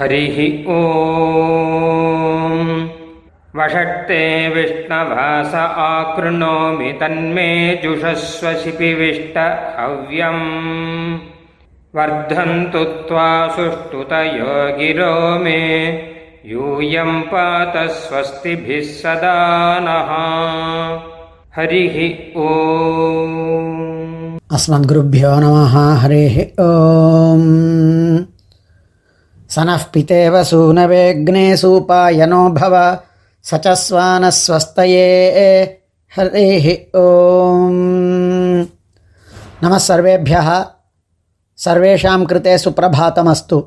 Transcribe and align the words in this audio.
हरिः 0.00 0.36
ॐ 0.68 0.78
वषट्ते 3.56 4.48
विष्णवास 4.48 5.54
आकृणोमि 5.54 6.92
तन्मे 6.92 7.80
जुषस्व 7.84 8.52
शिपिविष्ट 8.52 9.38
हव्यम्। 9.78 11.18
वर्धन्तु 11.96 12.84
त्वा 12.84 13.48
सुष्ठुतयो 13.48 14.78
गिरो 14.78 15.38
मे। 15.38 15.60
यूयं 16.46 17.20
पात 17.20 17.76
स्वस्तिभिः 17.90 18.80
सदा 18.80 19.36
नः। 19.82 20.10
हरिः 21.56 21.96
ॐ 22.40 22.48
अस्मद्गुरुभ्यो 24.52 25.40
नमः, 25.40 25.94
हरिः 26.00 26.40
ॐ 26.60 27.99
स 29.49 29.65
नः 29.67 29.83
पितेव 29.93 30.35
सूनवेग्ने 30.43 31.45
सूपायनो 31.57 32.41
भव 32.51 32.75
स 33.45 33.59
च 33.65 33.73
स्वानस्वस्तये 33.79 35.09
हरिः 36.11 36.65
ॐ 36.97 37.75
नमः 39.63 39.77
सर्वेभ्यः 39.87 40.49
சர்வேஷாம் 41.59 42.23
கிருத்தே 42.29 42.53
சுப்பிரபாத்தமஸ்து 42.57 43.57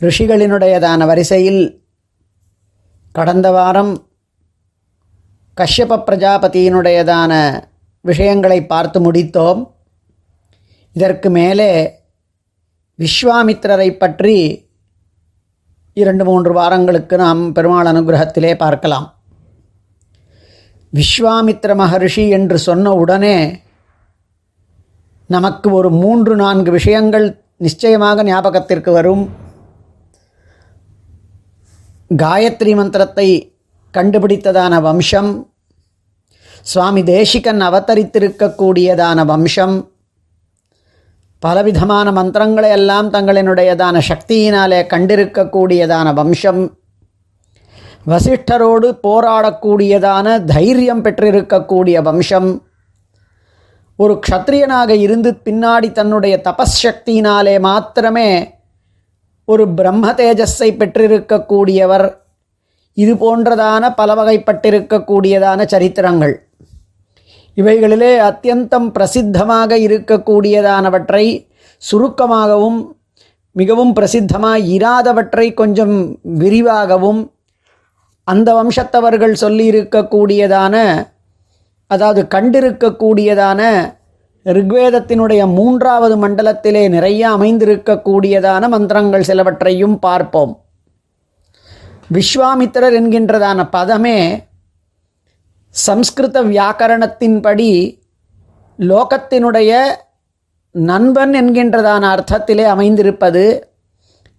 ரிஷிகளினுடையதான 0.00 1.06
வரிசையில் 1.06 1.62
கடந்த 3.14 3.48
வாரம் 3.50 3.92
கஷ்யப 5.56 5.98
பிரஜாபதியினுடையதான 6.06 7.32
விஷயங்களை 8.04 8.58
பார்த்து 8.66 8.98
முடித்தோம் 9.00 9.60
இதற்கு 10.96 11.28
மேலே 11.28 11.70
விஸ்வாமித்திரரை 13.01 13.89
பற்றி 13.97 14.35
இரண்டு 15.93 16.23
மூன்று 16.25 16.53
வாரங்களுக்கு 16.53 17.15
நாம் 17.17 17.41
பெருமாள் 17.53 17.89
அனுகிரகத்திலே 17.91 18.51
பார்க்கலாம். 18.55 19.07
விஸ்வாமித்திர 20.93 21.71
மகர்ஷி 21.81 22.29
என்று 22.29 22.57
சொன்ன 22.59 22.93
உடனே 22.93 23.37
நமக்கு 25.25 25.71
ஒரு 25.71 25.89
மூன்று 25.89 26.35
நான்கு 26.35 26.71
விஷயங்கள் 26.71 27.27
நிச்சயமாக 27.57 28.23
ஞாபகத்திற்கு 28.23 28.91
வரும். 28.91 29.23
காயத்ரி 32.23 32.75
மந்திரத்தை 32.75 33.27
கண்டுபிடித்ததான 33.93 34.81
வம்சம் 34.81 35.31
சுவாமி 36.61 37.01
தேசிகன் 37.03 37.61
அவதரித்திருக்கக்கூடியதான 37.61 39.25
வம்சம் 39.25 39.75
பலவிதமான 41.43 42.11
மந்திரங்களை 42.11 42.69
எல்லாம் 42.69 43.13
தங்களினுடையதான 43.13 44.01
சக்தியினாலே 44.07 44.79
கண்டிருக்கக்கூடியதான 44.93 46.13
வம்சம். 46.13 46.61
வசிஷ்டரோடு 48.11 48.87
போராடக்கூடியதான 49.07 50.45
தைரியம் 50.45 51.03
பெற்றிருக்கக்கூடிய 51.03 52.01
வம்சம். 52.01 52.65
ஒரு 53.95 54.19
க்ஷத்ரியனாக 54.27 54.89
இருந்து 54.89 55.41
பின்னாடி 55.45 55.91
தன்னுடைய 55.91 56.41
தபஸ்சக்தியினாலே 56.43 57.59
மாத்திரமே 57.59 58.59
ஒரு 59.45 59.67
பிரம்ம 59.69 60.11
தேஜஸை 60.11 60.69
பெற்றிருக்கக்கூடியவர். 60.77 62.07
இது 62.93 63.13
போன்றதான 63.15 63.93
பல 63.95 64.13
வகைப்பட்டிருக்கக்கூடியதான 64.13 65.65
சரித்திரங்கள். 65.65 66.35
இவைகளிலே 67.57 68.19
அத்தியந்தம் 68.19 68.89
பிரசித்தமாக 68.91 69.77
இருக்கக்கூடியதானவற்றை 69.77 71.25
சுருக்கமாகவும் 71.77 72.79
மிகவும் 73.51 73.93
பிரசித்தமாக 73.93 74.57
இராதவற்றை 74.57 75.53
கொஞ்சம் 75.53 76.17
விரிவாகவும் 76.23 77.31
அந்த 78.23 78.49
வம்சத்தவர்கள் 78.53 79.41
சொல்லியிருக்கக்கூடியதான 79.41 80.75
அதாவது 81.87 82.27
கண்டிருக்கக்கூடியதான 82.35 83.61
ரிக்வேதத்தினுடைய 84.45 85.41
மூன்றாவது 85.47 86.15
மண்டலத்திலே 86.17 86.89
நிறைய 86.89 87.29
அமைந்திருக்கக்கூடியதான 87.29 88.69
மந்திரங்கள் 88.69 89.27
சிலவற்றையும் 89.27 89.99
பார்ப்போம். 89.99 90.53
விஸ்வாமித்திரர் 92.13 92.95
என்கின்றதான 92.99 93.67
பதமே 93.71 94.17
சம்ஸ்கிருத 95.75 96.43
வியாக்கரணத்தின்படி 96.43 97.71
லோகத்தினுடைய 98.79 99.71
நண்பன் 100.71 101.33
என்கின்றதான 101.33 102.03
அர்த்தத்திலே 102.15 102.63
அமைந்திருப்பது 102.63 103.43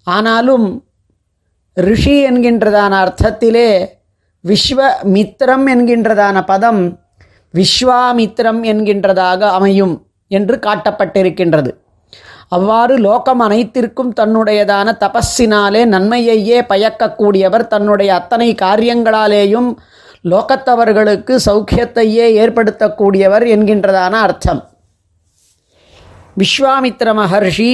ஆனாலும் 0.06 0.66
ரிஷி 1.76 2.16
என்கின்றதான 2.24 2.92
அர்த்தத்திலே 3.04 3.68
விஸ்வமித்திரம் 4.44 5.66
என்கின்றதான 5.66 6.44
பதம் 6.44 6.82
விஸ்வாமித்திரம் 7.54 8.60
என்கின்றதாக 8.62 9.40
அமையும் 9.50 9.94
என்று 10.30 10.56
காட்டப்பட்டிருக்கின்றது. 10.56 11.70
அவ்வாறு 12.48 12.98
லோகம் 12.98 13.40
அனைத்திற்கும் 13.40 14.12
தன்னுடையதான 14.20 14.88
தபஸினாலே 15.00 15.82
நன்மையையே 15.84 16.58
பயக்கக்கூடியவர் 16.68 17.66
தன்னுடைய 17.66 18.14
அத்தனை 18.14 18.54
காரியங்களாலேயும் 18.62 19.70
லோகத்தவர்களுக்கு 20.24 21.34
சௌக்கியத்தையே 21.46 22.26
ஏற்படுத்தக்கூடியவர் 22.42 23.44
என்கின்றதான 23.54 24.14
அர்த்தம். 24.26 24.60
விஸ்வாமித்ர 26.40 27.08
மகர்ஷி 27.20 27.72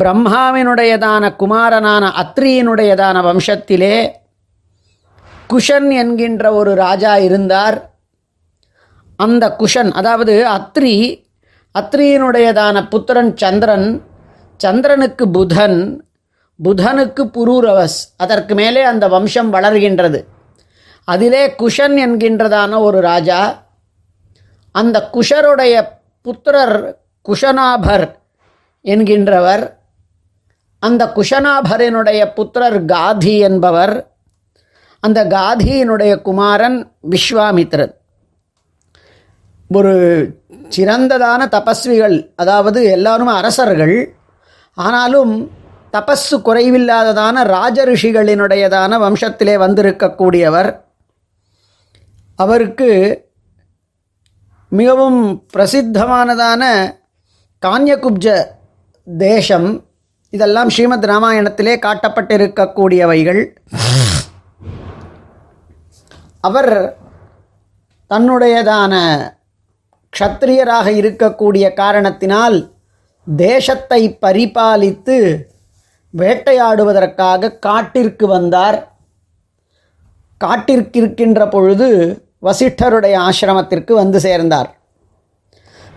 பிரம்மாவினுடையதான 0.00 1.24
குமாரனான 1.40 2.04
அத்ரியினுடையதான 2.22 3.16
வம்சத்திலே 3.28 3.96
குஷன் 5.52 5.90
என்கின்ற 6.02 6.44
ஒரு 6.52 6.74
ராஜா 6.74 7.16
இருந்தார். 7.16 7.76
அந்த 9.16 9.44
குஷன் 9.58 9.90
அதாவது 9.90 10.34
அத்ரி 10.58 10.94
அத்ரியினுடையதான 11.80 12.76
புத்திரன் 12.88 13.32
சந்திரன் 13.36 13.88
சந்திரனுக்கு 14.60 15.24
புதன் 15.36 15.78
புதனுக்கு 16.64 17.22
புரூரவஸ் 17.36 17.98
அதற்கு 18.16 18.54
மேலே 18.54 18.82
அந்த 18.82 19.04
வம்சம் 19.08 19.50
வளர்கின்றது. 19.52 20.20
அதிலே 21.04 21.42
குஷன் 21.62 21.96
என்கின்றதான 22.04 22.80
ஒரு 22.80 22.98
ராஜா 23.00 23.40
அந்த 24.70 24.96
குஷருடைய 25.16 25.74
புத்திரர் 26.26 26.76
குஷனாபர் 27.28 28.06
என்கின்றவர் 28.84 29.64
அந்த 30.78 31.02
குஷனாபரினுடைய 31.16 32.20
புத்திரர் 32.36 32.78
காதி 32.92 33.34
என்பவர் 33.48 33.94
அந்த 35.00 35.20
காதியினுடைய 35.34 36.12
குமாரன் 36.22 36.78
விஸ்வாமித்ரன். 37.10 37.92
ஒரு 39.70 39.94
சிறந்ததான 40.76 41.42
தபஸ்விகள் 41.54 42.16
அதாவது 42.36 42.80
எல்லாரும் 42.96 43.32
அரசர்கள் 43.40 43.96
ஆனாலும் 44.78 45.34
தபஸு 45.94 46.36
குறைவில்லாததான 46.44 47.42
ராஜ 47.54 47.84
ரிஷிகளினுடையதான 47.84 48.98
வம்சத்திலே 49.04 49.54
வந்திருக்கக்கூடியவர். 49.64 50.70
அவருக்கு 52.42 52.90
மிகவும் 54.68 55.20
பிரசித்தமானதான 55.54 56.62
கான்யகுப்ஜ 57.66 58.26
தேசம். 59.18 59.68
இதெல்லாம் 60.30 60.70
ஸ்ரீமத் 60.74 61.06
ராமாயணத்திலே 61.12 61.74
காட்டப்பட்டிருக்கக்கூடியவைகள். 61.86 63.42
அவர் 66.40 66.72
தன்னுடையதான 68.10 68.94
க்ஷத்திரியராக 70.16 70.88
இருக்கக்கூடிய 71.02 71.66
காரணத்தினால் 71.74 72.58
தேசத்தை 73.36 74.18
பரிபாலித்து 74.24 75.16
வேட்டையாடுவதற்காக 76.18 77.58
காட்டிற்கு 77.58 78.26
வந்தார். 78.26 78.88
காட்டிற்கு 80.36 80.98
இருக்கின்ற 80.98 81.48
பொழுது 81.48 81.88
வசிஷ்டருடைய 82.42 83.14
ஆசிரமத்திற்கு 83.28 83.92
வந்து 83.92 84.20
சேர்ந்தார். 84.20 84.70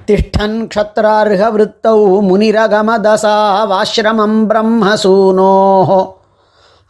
திஷ்டன் 0.07 0.57
க்ஷத்ரார்ஹ 0.71 1.43
விருத்தௌ 1.55 1.99
முனிரகமதசா 2.29 3.37
வாசிரமம் 3.71 4.39
பிரம்மசூனோ. 4.49 5.55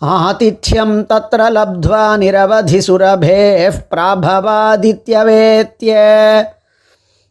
ஆதித்யம் 0.01 0.97
தத்ர 1.11 1.41
லப்த்வா 1.57 2.03
நிரவதி 2.23 2.79
சுரபே 2.87 3.39
பிராபவாதித்யவேத்ய 3.91 5.91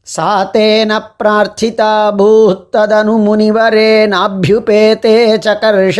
सा 0.07 0.30
तेन 0.53 0.91
प्रार्थिता 1.19 1.91
भूत्तदनु 2.19 3.15
मुनिवरेणाभ्युपेते 3.25 5.15
चकर्ष 5.38 6.00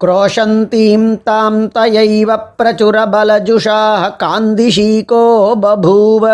क्रोशन्तीं 0.00 1.02
तां 1.26 1.52
तयैव 1.76 2.30
प्रचुरबलजुषाः 2.58 4.02
காந்திஷீகோ 4.22 5.22
பபூவ 5.62 6.24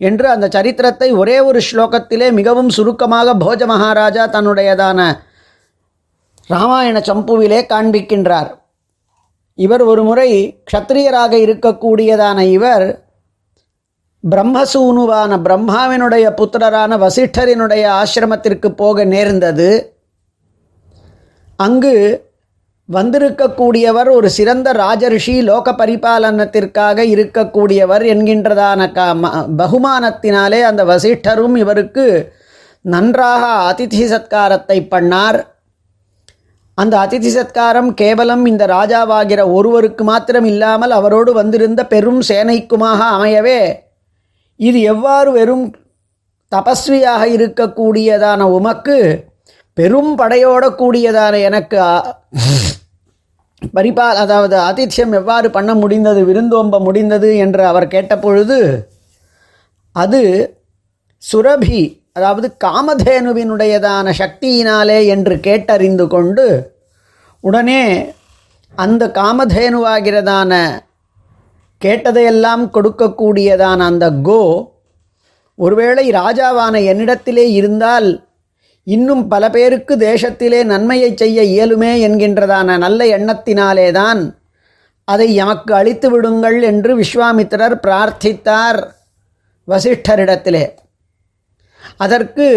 என்று 0.00 0.26
அந்த 0.26 0.46
சரித்திரத்தை 0.54 1.08
ஒரே 1.12 1.36
ஒரு 1.48 1.60
ஸ்லோகத்திலே 1.60 2.28
மிகவும் 2.30 2.70
சுருக்கமாக 2.76 3.34
போஜ 3.42 3.66
மகாராஜா 3.66 4.24
தன்னுடையதான 4.34 5.00
ராமாயண 6.50 6.98
சம்புவிலே 7.08 7.60
காண்பிக்கின்றார் 7.72 8.50
இவர் 9.58 9.82
ஒரு 9.82 10.02
முறை 10.02 10.30
க்ஷத்திரியராக 10.68 11.32
இருக்கக்கூடியதான 11.46 12.38
இவர் 12.52 12.86
பிரம்மசூனுவான 14.29 15.41
பிரம்மாவினுடைய 15.41 16.31
புத்திரரான 16.31 16.97
வசிஷ்டரினுடைய 16.97 18.03
ஆசிரமத்திற்கு 18.03 18.69
போக 18.69 19.03
நேர்ந்தது. 19.03 19.97
அங்கு 21.55 22.23
வந்திருக்கக்கூடியவர் 22.93 24.11
ஒரு 24.11 24.29
சிறந்த 24.29 24.73
ராஜரிஷி 24.73 25.43
லோக 25.43 25.71
பரிபாலனத்திற்காக 25.71 26.97
இருக்கக்கூடியவர் 27.01 28.03
என்கின்றதான 28.05 28.91
க 28.91 29.01
ம- 29.01 29.45
பகுமானத்தினாலே 29.57 30.61
அந்த 30.61 30.85
வசிஷ்டரும் 30.85 31.57
இவருக்கு 31.57 32.33
நன்றாக 32.81 33.73
அதிதி 33.73 34.05
சத்காரத்தை 34.05 34.87
பண்ணார். 34.91 35.43
அந்த 36.73 36.97
அதிதி 36.97 37.41
சத்காரம் 37.41 37.93
கேவலம் 37.93 38.45
இந்த 38.45 38.65
ராஜாவாகிற 38.65 39.53
ஒருவருக்கு 39.53 40.03
மாத்திரம் 40.03 40.45
இல்லாமல் 40.45 40.91
அவரோடு 40.91 41.33
வந்திருந்த 41.33 41.85
பெரும் 41.85 42.21
சேனைக்குமாக 42.21 42.99
அமையவே 42.99 43.83
இது 44.59 44.79
எவ்வாறு 44.85 45.29
வெறும் 45.31 45.65
தபஸ்வியாக 46.51 47.23
இருக்கக்கூடியதான 47.27 48.41
உமக்கு 48.49 48.97
பெரும் 49.77 50.11
படையோட 50.15 50.65
கூடியதான 50.75 51.39
எனக்கு 51.41 51.77
பரிபால் 53.73 54.19
அதாவது 54.21 54.55
ஆதித்யம் 54.61 55.13
எவ்வாறு 55.13 55.47
பண்ண 55.49 55.71
முடிந்தது 55.75 56.21
விருந்தோம்ப 56.25 56.79
முடிந்தது 56.79 57.29
என்று 57.37 57.63
அவர் 57.65 57.87
கேட்டபொழுது 57.87 58.59
அது 59.95 60.21
சுரபி 61.23 61.81
அதாவது 62.11 62.47
காமதேனுவினுடையதான 62.63 64.09
சக்தியினாலே 64.19 64.99
என்று 65.07 65.35
கேட்டறிந்து 65.39 66.05
கொண்டு 66.07 66.45
உடனே 67.43 67.81
அந்த 68.75 69.03
காமதேனுவாகிறதான 69.15 70.53
கேட்டதையெல்லாம் 71.83 72.69
கொடுக்கக்கூடியதான 72.73 73.77
அந்த 73.77 74.11
கோ 74.11 74.73
ஒருவேளை 75.55 76.11
ராஜாவான 76.11 76.79
என்னிடத்திலே 76.91 77.45
இருந்தால் 77.49 78.27
இன்னும் 78.83 79.27
பல 79.27 79.49
பேருக்கு 79.49 79.97
தேசத்திலே 79.97 80.63
நன்மையை 80.63 81.15
செய்ய 81.15 81.41
இயலுமே 81.41 82.07
என்கின்றதான 82.07 82.77
நல்ல 82.77 83.05
எண்ணத்தினாலேதான் 83.05 84.35
அதை 85.03 85.35
எமக்கு 85.35 85.73
அளித்து 85.73 86.09
விடுங்கள் 86.09 86.61
என்று 86.61 86.97
விஸ்வாமித்திரர் 86.97 87.75
பிரார்த்தித்தார் 87.83 88.87
வசிஷ்டரிடத்திலே. 89.67 90.69
அதற்கு 91.97 92.47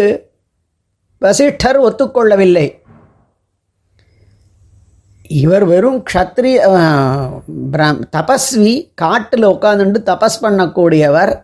வசிஷ்டர் 1.19 1.81
ஒத்துக்கொள்ளவில்லை. 1.81 2.78
இவர் 5.29 5.65
வெறும் 5.65 6.03
க்ஷத்ரி 6.13 6.53
பிரம்- 7.71 8.01
தபஸ்வி 8.11 8.91
காட்டில் 8.95 9.47
உட்காந்துட்டு 9.47 9.97
தபஸ் 10.05 10.41
பண்ணக்கூடியவர். 10.41 11.41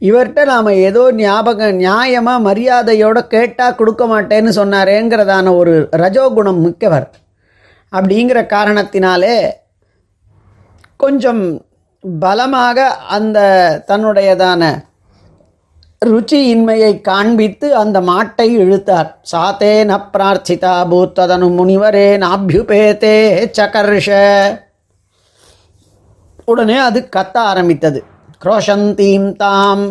இவர்கிட்ட 0.00 0.44
நாம் 0.44 0.66
ஏதோ 0.66 1.12
ஞாபகம் 1.12 1.80
நியாயமாக 1.80 2.40
மரியாதையோடு 2.40 3.26
கேட்டால் 3.26 3.74
கொடுக்க 3.74 4.06
மாட்டேன்னு 4.06 4.50
சொன்னாரேங்கிறதான 4.56 5.56
ஒரு 5.56 5.88
ரஜோகுணம் 5.92 6.58
மிக்கவர். 6.58 7.10
அப்படிங்கிற 7.92 8.46
காரணத்தினாலே 8.46 9.52
கொஞ்சம் 10.96 11.64
பலமாக 12.18 12.86
அந்த 12.90 13.38
தன்னுடையதான 13.86 14.85
ருச்சியின்மையை 16.02 17.00
காண்பித்து 17.00 17.68
அந்த 17.76 17.98
மாட்டை 18.00 18.48
இழுத்தார். 18.62 19.08
சாத்தே 19.32 19.72
ந 19.90 19.94
பிரார்த்திதா 20.14 20.72
பூத்ததனு 20.90 21.46
முனிவரே 21.58 22.08
நாபியுபேதே 22.24 23.16
சகர்ஷ. 23.58 24.08
உடனே 26.44 26.76
அது 26.78 27.08
கத்த 27.16 27.36
ஆரம்பித்தது. 27.50 28.00
குரோஷந்தீம் 28.44 29.28
தாம். 29.36 29.86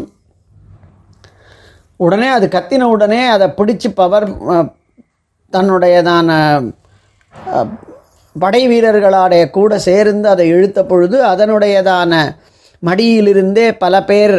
உடனே 1.98 2.28
அது 2.28 2.46
கத்தின 2.56 2.84
உடனே 2.96 3.22
அதை 3.26 3.48
பிடிச்சி 3.58 3.90
பவர் 3.94 4.28
தன்னுடையதான 5.54 6.30
படை 8.36 8.62
வீரர்களாடைய 8.68 9.44
கூட 9.50 9.80
சேர்ந்து 9.80 10.28
அதை 10.30 10.46
இழுத்த 10.48 10.80
பொழுது 10.86 11.18
அதனுடையதான 11.26 12.14
மடியிலிருந்தே 12.84 13.68
பல 13.84 14.04
பேர் 14.04 14.38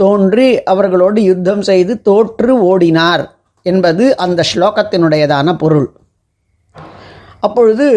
தோன்றி 0.00 0.48
அவர்களோடு 0.72 1.20
யுத்தம் 1.22 1.62
செய்து 1.62 1.92
தோற்று 2.02 2.52
ஓடினார் 2.70 3.24
என்பது 3.66 4.04
அந்த 4.24 4.40
ஸ்லோகத்தினுடையதான 4.50 5.56
பொருள். 5.62 5.88
அப்பொழுது 7.46 7.88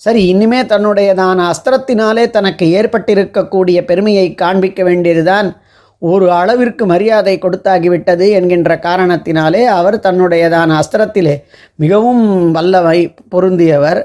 சரி 0.00 0.20
இனிமே 0.26 0.60
தன்னுடையதான 0.62 1.38
அஸ்திரத்தினாலே 1.52 2.24
தனக்கு 2.30 2.66
ஏற்பட்டிருக்கக்கூடிய 2.80 3.78
பெருமையை 3.84 4.26
காண்பிக்க 4.34 4.82
வேண்டியதுதான் 4.82 5.48
ஒரு 5.98 6.26
அளவிற்கு 6.32 6.86
மரியாதை 6.86 7.38
கொடுத்தாகிவிட்டது 7.38 8.26
என்கின்ற 8.30 8.76
காரணத்தினாலே 8.82 9.62
அவர் 9.78 9.96
தன்னுடையதான 9.98 10.76
அஸ்திரத்திலே 10.80 11.34
மிகவும் 11.74 12.24
வல்லவை 12.54 12.98
பொருந்தியவர். 13.30 14.00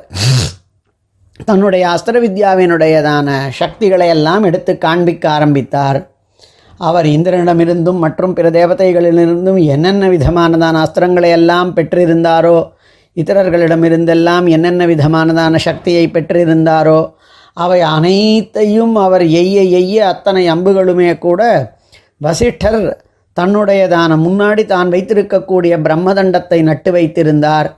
தன்னுடைய 1.46 1.84
அஸ்திர 1.90 2.18
வித்யாவினுடையதான 2.26 3.30
சக்திகளை 3.60 4.08
எல்லாம் 4.08 4.44
எடுத்து 4.44 4.74
காண்பிக்க 4.78 5.26
ஆரம்பித்தார். 5.30 6.00
அவர் 6.88 7.08
இந்திரனிடமிருந்தும் 7.16 8.00
மற்றும் 8.04 8.34
பிற 8.34 8.48
தேவதைகளிலிருந்தும் 8.50 9.60
என்னென்ன 9.66 10.10
விதமானதான 10.10 10.82
அஸ்திரங்களை 10.86 11.30
எல்லாம் 11.30 11.70
பெற்றிருந்தாரோ 11.76 12.58
இத்தரர்களிடமிருந்தெல்லாம் 13.18 14.46
என்னென்ன 14.50 14.86
விதமானதான 14.86 15.56
சக்தியை 15.68 16.06
பெற்றிருந்தாரோ 16.08 17.00
அவை 17.58 17.80
அனைத்தையும் 17.96 18.96
அவர் 19.06 19.26
எய்ய 19.42 19.58
எய்ய 19.80 19.98
அத்தனை 20.06 20.44
அம்புகளுமே 20.54 21.12
கூட 21.18 21.42
வசிஷ்டர் 22.22 22.80
தன்னுடையதான 23.38 24.16
முன்னாடி 24.26 24.64
தான் 24.66 24.90
வைத்திருக்கக்கூடிய 24.90 25.74
பிரம்மதண்டத்தை 25.86 26.60
நட்டு 26.70 26.90
வைத்திருந்தார். 26.92 27.70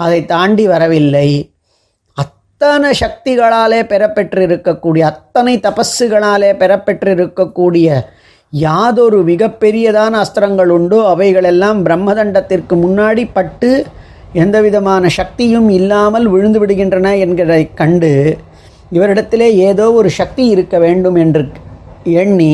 அதை 0.00 0.18
தாண்டி 0.24 0.64
வரவில்லை. 0.66 1.28
அத்தனை 2.22 2.90
சக்திகளாலே 3.02 3.80
பெறப்பெற்றிருக்கக்கூடிய 3.92 5.02
அத்தனை 5.12 5.54
தபஸுகளாலே 5.66 6.50
பெறப்பெற்றிருக்கக்கூடிய 6.62 7.88
யாதொரு 8.52 9.18
மிகப்பெரியதான 9.24 10.12
அஸ்திரங்கள் 10.20 10.70
உண்டோ 10.70 10.98
அவைகளெல்லாம் 11.06 11.80
பிரம்மதண்டத்திற்கு 11.84 12.74
முன்னாடி 12.76 13.24
பட்டு 13.32 13.70
எந்த 14.34 14.56
விதமான 14.60 15.04
சக்தியும் 15.10 15.68
இல்லாமல் 15.70 16.26
விழுந்து 16.28 16.58
விடுகின்றன 16.58 17.12
என்கிறதை 17.16 17.62
கண்டு 17.74 18.12
இவரிடத்திலே 18.92 19.48
ஏதோ 19.66 19.86
ஒரு 19.92 20.10
சக்தி 20.10 20.44
இருக்க 20.48 20.76
வேண்டும் 20.78 21.16
என்று 21.16 21.44
எண்ணி 22.14 22.52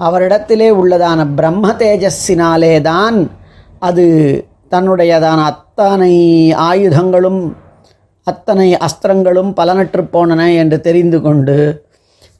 அவரிடத்திலே 0.00 0.68
உள்ளதான 0.72 1.20
பிரம்ம 1.34 1.66
தேஜஸினாலே 1.78 2.74
தான் 2.82 3.18
அது 3.78 4.06
தன்னுடையதான 4.72 5.40
அத்தனை 5.44 6.14
ஆயுதங்களும் 6.64 7.42
அத்தனை 8.26 8.68
அஸ்திரங்களும் 8.80 9.50
பலனற்று 9.52 10.02
போனன 10.12 10.42
என்று 10.54 10.78
தெரிந்து 10.80 11.18
கொண்டு 11.20 11.56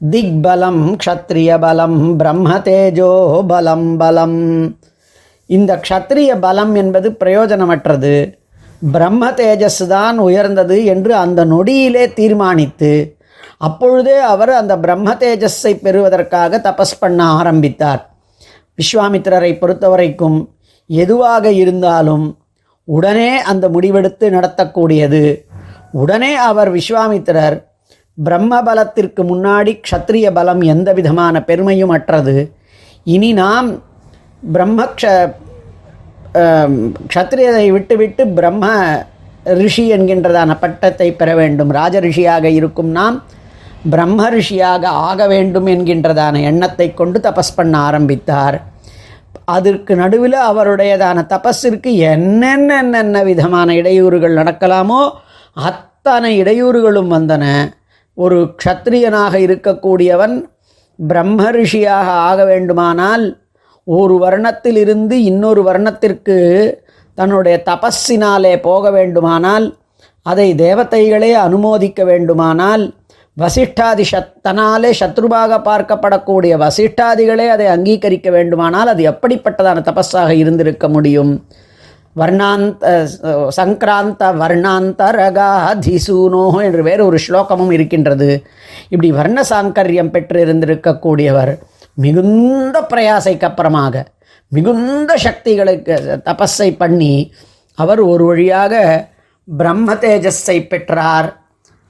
திக்பலம் 0.01 0.81
க்ஷத்ரிய 1.01 1.51
பலம் 1.59 1.99
பிரம்ம 2.19 2.47
தேஜோ 2.65 3.11
பலம் 3.51 3.97
பலம். 3.97 4.39
இந்த 5.49 5.71
க்ஷத்ரிய 5.83 6.31
பலம் 6.39 6.73
என்பது 6.81 7.07
பிரயோஜனமற்றது. 7.21 8.15
பிரம்ம 8.93 9.29
தேஜஸ் 9.39 9.83
தான் 9.87 10.17
உயர்ந்தது 10.17 10.77
என்று 10.93 11.15
அந்த 11.15 11.45
நொடியிலே 11.45 12.13
தீர்மானித்து 12.13 12.93
அப்பொழுதே 13.67 14.17
அவர் 14.33 14.51
அந்த 14.61 14.73
பிரம்ம 14.77 15.15
தேஜஸை 15.21 15.73
பெறுவதற்காக 15.85 16.59
தபஸ் 16.67 16.99
பண்ண 16.99 17.19
ஆரம்பித்தார். 17.39 18.01
விஸ்வாமித்திரரை 18.79 19.51
பொறுத்தவரைக்கும் 19.61 20.37
எதுவாக 20.89 21.51
இருந்தாலும் 21.51 22.25
உடனே 22.87 23.31
அந்த 23.51 23.65
முடிவெடுத்து 23.69 24.25
நடத்தக்கூடியது. 24.37 25.23
உடனே 25.91 26.33
அவர் 26.49 26.71
விஸ்வாமித்திரர் 26.77 27.57
பிரம்ம 28.17 28.59
பலத்திற்கு 28.67 29.21
முன்னாடி 29.31 29.71
க்ஷத்ரிய 29.85 30.27
பலம் 30.37 30.61
எந்த 30.73 30.89
விதமான 30.99 31.41
பெருமையும் 31.49 31.93
அற்றது. 31.95 32.35
இனி 33.15 33.29
நாம் 33.41 33.69
பிரம்மக்ஷ 34.55 35.03
க்ஷத்ரியதை 37.11 37.65
விட்டுவிட்டு 37.75 38.23
பிரம்ம 38.37 38.65
ரிஷி 39.61 39.85
என்கின்றதான 39.95 40.51
பட்டத்தை 40.63 41.09
பெற 41.19 41.29
வேண்டும். 41.41 41.71
ராஜ 41.79 41.95
ரிஷியாக 42.07 42.45
இருக்கும் 42.59 42.91
நாம் 42.99 43.17
பிரம்ம 43.93 44.29
ரிஷியாக 44.37 44.83
ஆக 45.07 45.27
வேண்டும் 45.33 45.67
என்கின்றதான 45.73 46.39
எண்ணத்தை 46.51 46.87
கொண்டு 46.99 47.17
தபஸ் 47.27 47.55
பண்ண 47.57 47.73
ஆரம்பித்தார். 47.87 48.57
அதற்கு 49.55 49.93
நடுவில் 50.01 50.37
அவருடையதான 50.49 51.19
தபஸிற்கு 51.33 51.91
என்னென்ன 52.13 53.23
விதமான 53.29 53.67
இடையூறுகள் 53.81 54.39
நடக்கலாமோ 54.41 55.01
அத்தனை 55.69 56.31
இடையூறுகளும் 56.41 57.13
வந்தன. 57.15 57.43
ஒரு 58.17 58.55
க்ஷத்ரியனாக 58.63 59.35
இருக்கக்கூடியவன் 59.37 60.35
பிரம்ம 60.99 61.51
ரிஷியாக 61.51 62.07
ஆக 62.07 62.45
வேண்டுமானால் 62.45 63.25
ஒரு 63.83 64.17
வர்ணத்திலிருந்து 64.19 65.13
இன்னொரு 65.13 65.61
வர்ணத்திற்கு 65.63 66.37
தன்னுடைய 67.17 67.63
தபஸினாலே 67.65 68.61
போக 68.61 68.91
வேண்டுமானால் 68.91 69.65
அதை 70.25 70.55
தேவதைகளே 70.55 71.31
அனுமோதிக்க 71.35 72.05
வேண்டுமானால் 72.05 72.93
வசிஷ்டாதி 73.37 74.05
சத்தனாலே 74.11 74.91
சத்ருபாக 74.99 75.61
பார்க்கப்படக்கூடிய 75.61 76.57
வசிஷ்டாதிகளே 76.57 77.47
அதை 77.47 77.67
அங்கீகரிக்க 77.67 78.29
வேண்டுமானால் 78.31 78.87
அது 78.87 79.03
எப்படிப்பட்டதான 79.11 79.81
தபஸாக 79.81 80.29
இருந்திருக்க 80.29 80.87
முடியும்? 80.87 81.31
வர்ணாந்த 82.15 82.83
சங்கராந்த 83.57 84.23
வர்ணாந்தரகாதிசூனோ 84.41 86.43
என்று 86.67 86.81
வேறு 86.89 87.01
ஒரு 87.09 87.17
ஸ்லோகமும் 87.25 87.73
இருக்கின்றது. 87.77 88.29
இப்படி 88.89 89.09
வர்ண 89.19 89.39
சாங்கரியம் 89.51 90.13
பெற்று 90.15 90.39
இருந்திருக்கக்கூடியவர் 90.45 91.53
மிகுந்த 92.03 92.77
பிரயாசைக்கு 92.91 93.47
அப்புறமாக 93.49 93.95
மிகுந்த 94.51 95.11
சக்திகளுக்கு 95.25 95.95
தபஸை 96.27 96.69
பண்ணி 96.81 97.13
அவர் 97.77 98.01
ஒரு 98.11 98.23
வழியாக 98.29 98.73
பிரம்ம 99.47 99.87
தேஜஸை 100.03 100.57
பெற்றார். 100.71 101.27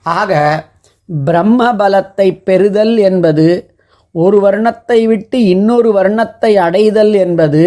ஆக 0.06 0.32
பிரம்ம 1.10 1.62
பலத்தை 1.80 2.28
பெறுதல் 2.48 2.96
என்பது 3.10 3.48
ஒரு 4.16 4.38
வர்ணத்தை 4.46 5.00
விட்டு 5.12 5.38
இன்னொரு 5.54 5.90
வர்ணத்தை 5.98 6.52
அடைதல் 6.66 7.14
என்பது 7.26 7.64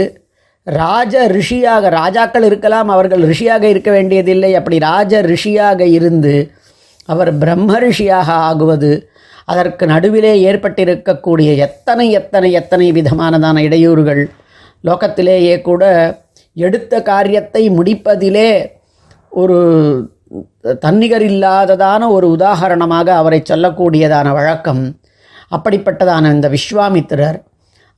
ராஜ 0.77 1.15
ரிஷியாக 1.37 1.91
ராஜாக்கள் 1.91 2.47
இருக்கலாம் 2.49 2.89
அவர்கள் 2.89 3.23
ரிஷியாக 3.31 3.65
இருக்க 3.69 3.91
வேண்டியதில்லை. 3.91 4.51
அப்படி 4.55 4.79
ராஜ 4.79 5.21
ரிஷியாக 5.23 5.81
இருந்து 5.81 6.35
அவர் 7.09 7.31
பிரம்ம 7.39 7.79
ரிஷியாக 7.79 8.29
ஆகுவது 8.49 8.91
அதற்கு 9.45 9.87
நடுவிலே 9.87 10.33
ஏற்பட்டிருக்கக்கூடிய 10.49 11.51
எத்தனை 11.57 12.11
எத்தனை 12.11 12.53
எத்தனை 12.53 12.93
விதமானதான 12.93 13.63
இடையூறுகள் 13.69 14.23
லோகத்திலேயே 14.85 15.61
கூட 15.61 15.83
எடுத்த 16.57 17.03
காரியத்தை 17.03 17.63
முடிப்பதிலே 17.79 18.51
ஒரு 19.33 19.59
தன்னிகர் 20.81 21.23
இல்லாததான 21.23 22.09
ஒரு 22.11 22.27
உதாகரணமாக 22.37 23.09
அவரை 23.15 23.43
சொல்லக்கூடியதான 23.51 24.33
வழக்கம் 24.33 24.83
அப்படிப்பட்டதான 25.51 26.31
இந்த 26.33 26.49
விஸ்வாமித்திரர். 26.49 27.39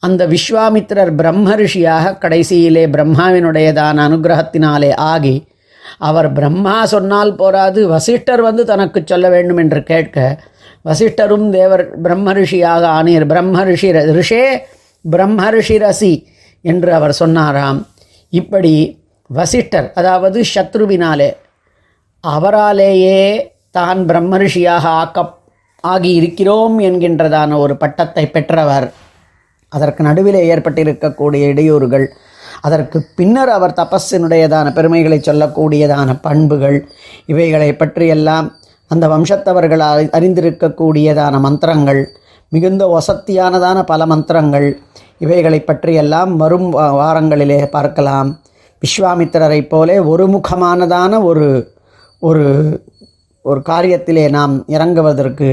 அந்த 0.03 0.23
விஸ்வாமித்திரர் 0.33 1.13
பிரம்ம 1.21 1.55
ரிஷியாக 1.61 2.13
கடைசியிலே 2.23 2.85
பிரம்மாவினுடையதான 2.95 4.05
அனுகிரகத்தினாலே 4.09 4.91
ஆகி 5.13 5.35
அவர் 6.09 6.29
பிரம்மா 6.33 6.77
சொன்னால் 6.93 7.33
போராது 7.35 7.81
வசிஷ்டர் 7.89 8.43
வந்து 8.49 8.63
தனக்கு 8.65 9.01
சொல்ல 9.11 9.29
வேண்டும் 9.35 9.61
என்று 9.63 9.81
கேட்க 9.91 10.19
வசிஷ்டரும் 10.89 11.49
தேவர் 11.57 11.85
பிரம்ம 12.05 12.33
ரிஷியாக 12.39 12.85
ஆனீர் 12.99 13.27
பிரம்ம 13.33 13.65
ரிஷி 13.71 13.91
ரிஷே 14.19 14.45
பிரம்ம 15.05 15.51
ரிஷிரசி 15.57 16.13
என்று 16.65 16.91
அவர் 16.99 17.15
சொன்னாராம். 17.21 17.81
இப்படி 18.33 18.73
வசிஷ்டர் 19.31 19.89
அதாவது 20.01 20.39
சத்ருவினாலே 20.55 21.31
அவராலேயே 22.25 23.21
தான் 23.71 24.01
பிரம்ம 24.09 24.39
ரிஷியாக 24.45 24.85
ஆக்க 25.03 25.27
ஆகி 25.85 26.11
இருக்கிறோம் 26.21 26.75
என்கின்றதான 26.89 27.59
ஒரு 27.65 27.75
பட்டத்தை 27.83 28.25
பெற்றவர். 28.37 28.89
அதற்கு 29.73 30.03
நடுவிலே 30.03 30.55
ஏற்பட்டிருக்கக்கூடிய 30.55 31.47
இடையூறுகள் 31.47 32.07
அதற்கு 32.61 33.07
பின்னர் 33.17 33.49
அவர் 33.49 33.73
தபஸினுடையதான 33.73 34.73
பெருமைகளை 34.73 35.19
சொல்லக்கூடியதான 35.19 36.19
பண்புகள் 36.23 36.79
இவைகளை 37.27 37.73
பற்றியெல்லாம் 37.75 38.47
அந்த 38.91 39.09
வம்சத்தவர்கள் 39.09 39.79
அறி- 39.79 40.11
அறிந்திருக்கக்கூடியதான 40.11 41.41
மந்திரங்கள் 41.41 42.01
மிகுந்த 42.49 42.87
வசத்தியானதான 42.87 43.85
பல 43.85 44.07
மந்திரங்கள் 44.07 44.69
இவைகளை 45.19 45.61
பற்றியெல்லாம் 45.61 46.37
வரும் 46.37 46.73
வா- 46.73 46.91
வாரங்களிலே 46.93 47.67
பார்க்கலாம். 47.67 48.29
விஸ்வாமித்திரரைப் 48.83 49.69
போலே 49.69 49.99
ஒருமுகமானதான 49.99 51.23
ஒரு 51.23 51.47
ஒரு 52.23 52.45
ஒரு 53.45 53.63
காரியத்திலே 53.69 54.31
நாம் 54.31 54.65
இறங்குவதற்கு 54.69 55.49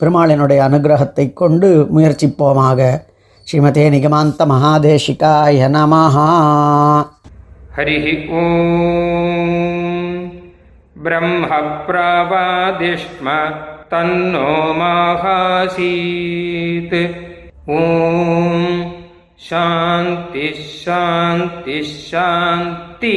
பெருமாளினுடைய 0.00 0.60
அனுகிரகத்தை 0.68 1.32
கொண்டு 1.32 1.68
முயற்சிப்போமாக. 1.94 2.80
ஸ்ரீமதே 3.44 3.90
நிகமாந்த 3.90 4.46
மகாதேஷிகாய 4.46 5.68
நமஹா. 5.68 7.10
ஹரி 7.76 8.28
ஓம். 8.28 10.32
பிரம்ம 11.02 11.46
பிரவாதிஷ்ம 11.86 13.52
தன்னோ 13.90 14.74
மகாசீத். 14.80 17.20
ஓம். 17.66 18.92
சாந்தி 19.34 20.54
சாந்தி 20.84 21.82
சாந்தி 21.82 23.16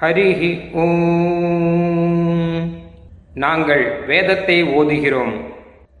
ஹரி 0.00 0.72
ஓம். 0.72 2.74
நாங்கள் 3.34 4.04
வேதத்தை 4.06 4.64
ஓதுகிறோம். 4.64 5.54